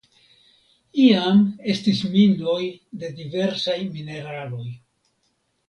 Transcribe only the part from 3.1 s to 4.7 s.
diversaj mineraloj.